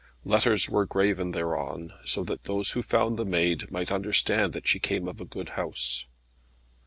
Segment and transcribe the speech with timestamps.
[0.25, 4.79] Letters were graven thereon, so that those who found the maid might understand that she
[4.79, 6.07] came of a good house.